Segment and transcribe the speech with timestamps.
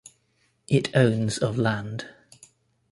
[0.67, 2.05] It owns of land.